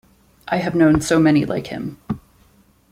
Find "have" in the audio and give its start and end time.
0.57-0.73